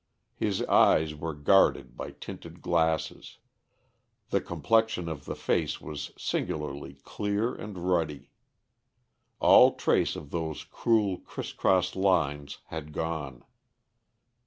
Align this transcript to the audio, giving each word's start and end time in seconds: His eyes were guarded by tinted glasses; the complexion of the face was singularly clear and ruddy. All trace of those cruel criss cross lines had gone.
His 0.35 0.63
eyes 0.63 1.13
were 1.13 1.35
guarded 1.35 1.95
by 1.95 2.09
tinted 2.19 2.59
glasses; 2.63 3.37
the 4.31 4.41
complexion 4.41 5.07
of 5.07 5.25
the 5.25 5.35
face 5.35 5.79
was 5.79 6.09
singularly 6.17 6.95
clear 7.03 7.53
and 7.53 7.77
ruddy. 7.77 8.31
All 9.39 9.75
trace 9.75 10.15
of 10.15 10.31
those 10.31 10.63
cruel 10.63 11.19
criss 11.19 11.53
cross 11.53 11.95
lines 11.95 12.57
had 12.69 12.93
gone. 12.93 13.43